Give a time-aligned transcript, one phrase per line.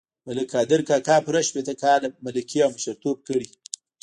[0.25, 3.47] ملک قادر کاکا پوره شپېته کاله ملکي او مشرتوب کړی.